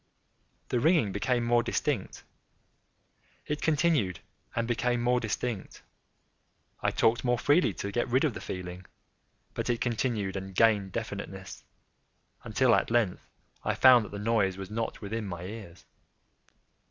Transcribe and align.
The 0.69 0.79
ringing 0.79 1.11
became 1.11 1.43
more 1.43 1.61
distinct:—it 1.61 2.25
continued 3.61 4.19
and 4.55 4.67
became 4.67 4.99
more 4.99 5.19
distinct: 5.19 5.83
I 6.81 6.89
talked 6.89 7.23
more 7.23 7.37
freely 7.37 7.71
to 7.75 7.91
get 7.91 8.07
rid 8.07 8.23
of 8.23 8.33
the 8.33 8.41
feeling: 8.41 8.87
but 9.53 9.69
it 9.69 9.79
continued 9.79 10.35
and 10.35 10.55
gained 10.55 10.91
definiteness—until, 10.91 12.73
at 12.73 12.89
length, 12.89 13.29
I 13.63 13.75
found 13.75 14.03
that 14.05 14.11
the 14.11 14.17
noise 14.17 14.57
was 14.57 14.71
not 14.71 15.01
within 15.01 15.27
my 15.27 15.43
ears. 15.43 15.85